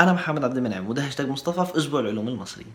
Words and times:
أنا 0.00 0.12
محمد 0.12 0.44
عبد 0.44 0.56
المنعم 0.56 0.88
وده 0.88 1.06
هاشتاج 1.06 1.28
مصطفى 1.28 1.72
في 1.72 1.78
أسبوع 1.78 2.00
العلوم 2.00 2.28
المصري. 2.28 2.66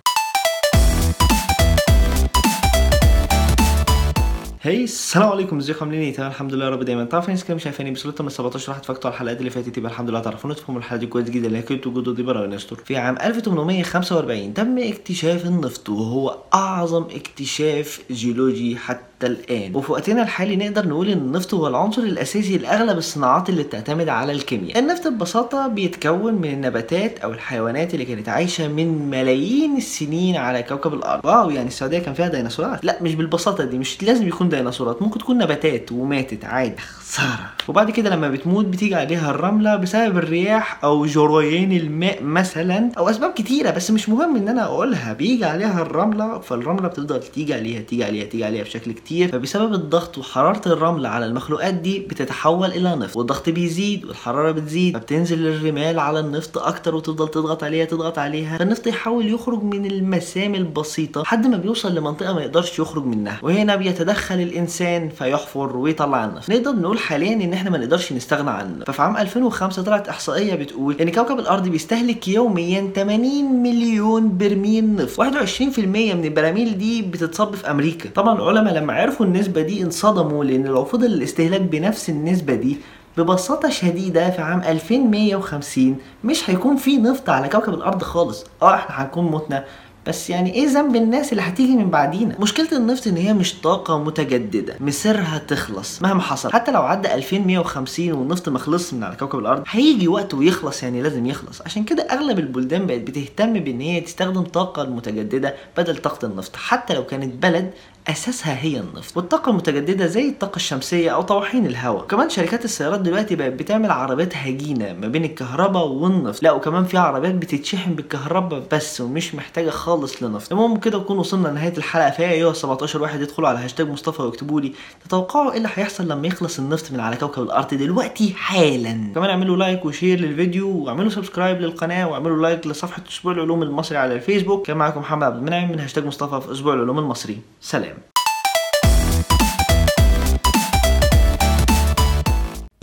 هي 4.62 4.84
السلام 4.84 5.30
عليكم 5.30 5.58
ازيكم؟ 5.58 5.80
عاملين 5.86 6.02
إيه؟ 6.02 6.14
تمام 6.14 6.30
الحمد 6.32 6.54
لله 6.54 6.70
رب 6.70 6.84
دايما. 6.84 7.04
تعرفوا 7.06 7.30
ناس 7.30 7.44
كده 7.44 7.58
شايفاني 7.58 7.92
بس 7.92 8.06
من 8.06 8.30
17 8.30 8.72
واحد 8.72 8.86
فاكتوا 8.86 9.10
على 9.10 9.14
الحلقات 9.16 9.40
اللي 9.40 9.50
فاتت 9.50 9.78
يبقى 9.78 9.92
الحمد 9.92 10.10
لله 10.10 10.20
تعرفوا. 10.20 10.54
تفهموا 10.54 10.80
الحلقة 10.80 11.00
دي 11.00 11.08
كويس 11.08 11.30
جدا 11.30 11.48
اللي 11.48 11.62
كنت 11.62 11.88
وجوده 11.88 12.14
دي 12.14 12.24
برا 12.24 12.48
نستر 12.48 12.76
في 12.76 12.98
عام 12.98 13.18
1845 13.24 14.54
تم 14.54 14.78
اكتشاف 14.78 15.46
النفط 15.46 15.90
وهو 15.90 16.38
أعظم 16.54 17.04
اكتشاف 17.04 18.00
جيولوجي 18.12 18.78
حتى 18.78 19.06
الآن. 19.28 19.76
وفي 19.76 19.92
وقتنا 19.92 20.24
الحالي 20.24 20.56
نقدر 20.56 20.88
نقول 20.88 21.10
إن 21.10 21.18
النفط 21.18 21.54
هو 21.54 21.68
العنصر 21.68 22.02
الأساسي 22.02 22.58
لأغلب 22.58 22.98
الصناعات 22.98 23.50
اللي 23.50 23.64
بتعتمد 23.64 24.10
على 24.10 24.32
الكيمياء. 24.32 24.80
النفط 24.80 25.08
ببساطة 25.08 25.68
بيتكون 25.68 26.34
من 26.34 26.50
النباتات 26.52 27.20
أو 27.20 27.32
الحيوانات 27.32 27.94
اللي 27.94 28.06
كانت 28.06 28.30
عايشة 28.30 28.68
من 28.68 29.10
ملايين 29.10 29.78
السنين 29.78 30.36
على 30.36 30.64
كوكب 30.64 30.94
الأرض. 30.94 31.26
واو 31.26 31.50
يعني 31.50 31.68
السعودية 31.68 32.00
كان 32.00 32.14
فيها 32.14 32.28
ديناصورات. 32.28 32.86
لا 32.86 32.98
مش 33.02 33.16
بالبساطة 33.16 33.64
دي 33.64 33.78
مش 33.78 34.04
لازم 34.04 34.28
يكون 34.28 34.50
ديناصورات 34.50 35.02
ممكن 35.02 35.20
تكون 35.20 35.38
نباتات 35.38 35.92
وماتت 35.92 36.46
عادي. 36.46 36.82
خسارة. 36.82 37.50
وبعد 37.68 37.92
كده 37.92 38.10
لما 38.10 38.30
بتموت 38.30 38.66
بتيجي 38.66 38.96
عليها 38.96 39.32
الرملة 39.32 39.76
بسبب 39.76 40.18
الرياح 40.18 40.84
أو 40.84 41.06
جريان 41.06 41.72
الماء 41.72 42.24
مثلا 42.24 42.92
أو 42.98 43.10
أسباب 43.10 43.34
كتيرة 43.34 43.72
بس 43.72 43.92
مش 43.92 44.10
مهم 44.10 44.36
إن 44.36 44.48
أنا 44.50 44.64
أقولها. 44.64 45.14
بيجي 45.14 45.46
عليها 45.46 45.82
الرملة 45.82 46.40
فالرملة 46.40 46.88
بتفضل 46.88 47.20
تيجي 47.20 47.54
عليها 47.54 47.82
تيجي 47.82 48.04
عليها 48.04 48.26
تيجي 48.26 48.46
عليها 48.46 48.64
بشكل 48.64 48.92
كتير. 48.92 49.15
فبسبب 49.24 49.74
الضغط 49.74 50.18
وحرارة 50.18 50.62
الرمل 50.66 51.06
على 51.06 51.26
المخلوقات 51.26 51.74
دي 51.74 52.00
بتتحول 52.00 52.70
إلى 52.72 52.96
نفط 52.96 53.18
والضغط 53.18 53.50
بيزيد 53.50 54.06
والحرارة 54.06 54.52
بتزيد 54.52 54.98
فبتنزل 54.98 55.48
الرمال 55.48 56.00
على 56.00 56.20
النفط 56.20 56.58
أكتر 56.58 56.96
وتفضل 56.96 57.28
تضغط 57.28 57.64
عليها 57.64 57.86
تضغط 57.86 58.18
عليها 58.20 58.58
فالنفط 58.58 58.88
يحاول 58.88 59.28
يخرج 59.34 59.64
من 59.64 59.86
المسام 59.86 60.56
البسيطة 60.56 61.22
لحد 61.22 61.48
ما 61.48 61.58
بيوصل 61.58 61.96
لمنطقة 61.96 62.34
ما 62.34 62.42
يقدرش 62.42 62.80
يخرج 62.80 63.06
منها 63.06 63.40
وهنا 63.44 63.76
بيتدخل 63.76 64.36
الإنسان 64.42 65.10
فيحفر 65.10 65.78
ويطلع 65.78 66.26
النفط. 66.26 66.50
نقدر 66.50 66.72
نقول 66.76 67.00
حاليا 67.00 67.34
إن 67.34 67.54
إحنا 67.54 67.70
ما 67.70 67.78
نقدرش 67.78 68.14
نستغنى 68.14 68.50
عنه 68.50 68.86
ففي 68.86 69.02
عام 69.02 69.18
2005 69.18 69.82
طلعت 69.84 70.10
إحصائية 70.10 70.56
بتقول 70.56 70.96
إن 71.02 71.10
كوكب 71.12 71.40
الأرض 71.40 71.68
بيستهلك 71.68 72.28
يوميا 72.28 72.92
80 72.96 73.64
مليون 73.64 74.38
برميل 74.38 74.96
نفط 74.96 75.22
21% 75.22 75.80
من 75.80 76.26
البراميل 76.26 76.78
دي 76.78 77.02
بتتصب 77.02 77.56
في 77.56 77.72
أمريكا. 77.72 78.10
طبعا 78.16 78.36
العلماء 78.36 78.74
لما 78.74 78.94
عرفوا 78.96 79.26
النسبة 79.26 79.62
دي 79.62 79.84
انصدموا 79.84 80.44
لأن 80.44 80.64
لو 80.64 80.86
فضل 80.86 81.06
الاستهلاك 81.06 81.62
بنفس 81.62 82.10
النسبة 82.10 82.56
دي 82.56 82.78
ببساطة 83.18 83.70
شديدة 83.70 84.30
في 84.30 84.42
عام 84.42 84.62
2150 84.62 85.96
مش 86.24 86.50
هيكون 86.50 86.76
في 86.76 86.98
نفط 86.98 87.30
على 87.30 87.50
كوكب 87.50 87.74
الأرض 87.74 88.04
خالص. 88.04 88.46
آه 88.62 88.76
إحنا 88.76 89.04
هنكون 89.06 89.32
متنا. 89.32 89.64
بس 90.08 90.30
يعني 90.30 90.54
إيه 90.54 90.68
ذنب 90.68 90.96
الناس 90.96 91.32
اللي 91.32 91.42
هتيجي 91.44 91.76
من 91.76 91.90
بعدينا؟ 91.90 92.36
مشكلة 92.40 92.68
النفط 92.78 93.08
إن 93.08 93.18
هي 93.18 93.34
مش 93.34 93.54
طاقة 93.62 93.98
متجددة 94.04 94.76
مصيرها 94.80 95.38
تخلص 95.48 96.02
مهما 96.02 96.22
حصل. 96.22 96.52
حتى 96.52 96.72
لو 96.72 96.82
عدى 96.82 97.14
2150 97.14 98.12
والنفط 98.12 98.50
ما 98.50 98.60
خلصش 98.60 98.94
من 98.94 99.04
على 99.04 99.16
كوكب 99.16 99.40
الأرض 99.40 99.64
هيجي 99.70 100.08
وقت 100.08 100.34
ويخلص 100.34 100.84
يعني 100.84 101.02
لازم 101.02 101.26
يخلص. 101.26 101.62
عشان 101.62 101.84
كده 101.84 102.04
أغلب 102.04 102.40
البلدان 102.40 102.86
بقت 102.86 103.02
بتهتم 103.02 103.54
بإن 103.54 103.82
هي 103.82 104.02
تستخدم 104.02 104.44
طاقة 104.44 104.82
المتجدده 104.82 105.56
بدل 105.78 105.98
طاقة 105.98 106.26
النفط 106.26 106.56
حتى 106.56 106.94
لو 106.94 107.06
كانت 107.06 107.44
بلد 107.44 107.72
أساسها 108.08 108.58
هي 108.62 108.80
النفط. 108.80 109.18
والطاقة 109.18 109.50
المتجددة 109.50 110.06
زي 110.08 110.30
الطاقة 110.30 110.56
الشمسية 110.56 111.10
أو 111.12 111.22
طواحين 111.22 111.66
الهواء. 111.66 112.06
كمان 112.08 112.30
شركات 112.30 112.66
السيارات 112.66 113.00
دلوقتي 113.00 113.36
بقت 113.36 113.52
بتعمل 113.54 113.92
عربيات 113.92 114.38
هجينة 114.38 114.94
ما 114.94 115.08
بين 115.08 115.26
الكهرباء 115.26 115.88
والنفط. 115.88 116.44
لا 116.44 116.52
وكمان 116.52 116.86
في 116.86 116.98
عربيات 116.98 117.36
بتتشحن 117.36 117.94
بالكهرباء 117.94 118.64
بس 118.72 119.02
ومش 119.02 119.36
محتاجة 119.36 119.70
خالص 119.70 119.95
لنفط. 120.22 120.52
المهم 120.52 120.78
كده 120.78 120.98
نكون 120.98 121.18
وصلنا 121.18 121.48
لنهاية 121.48 121.78
الحلقة. 121.78 122.10
فيها 122.10 122.32
ايها 122.32 122.54
17 122.54 123.02
واحد 123.02 123.22
يدخلوا 123.22 123.50
على 123.50 123.60
هاشتاج 123.60 123.90
مصطفى 123.90 124.22
ويكتبوا 124.22 124.62
لي 124.62 124.74
تتوقعوا 125.06 125.52
إيه 125.52 125.58
اللي 125.58 125.70
هيحصل 125.76 126.08
لما 126.08 126.28
يخلص 126.28 126.60
النفط 126.60 126.92
من 126.92 127.00
على 127.00 127.16
كوكب 127.18 127.44
الأرض 127.44 127.74
دلوقتي 127.74 128.34
حالا؟ 128.34 129.12
كمان 129.16 129.30
اعملوا 129.30 129.58
like 129.58 129.86
و 129.86 129.92
share 129.92 130.20
للفيديو 130.20 130.78
واعملوا 130.78 131.10
subscribe 131.10 131.62
للقناة 131.62 132.08
واعملوا 132.08 132.42
like 132.42 132.68
لصفحة 132.68 133.04
أسبوع 133.10 133.34
العلوم 133.34 133.64
المصري 133.64 133.98
على 133.98 134.14
الفيسبوك. 134.14 134.66
كان 134.68 134.78
معاكم 134.78 135.00
محمد 135.00 135.24
عبد 135.24 135.38
المنعم 135.38 135.72
من 135.72 135.80
هاشتاج 135.80 136.06
مصطفى 136.06 136.42
في 136.48 136.52
أسبوع 136.52 136.74
العلوم 136.74 137.00
المصري. 137.00 137.40
سلام. 137.62 137.98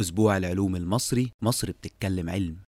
أسبوع 0.00 0.36
العلوم 0.36 0.76
المصري 0.76 1.32
مصر 1.42 1.70
بتتكلم 1.70 2.30
علم. 2.30 2.71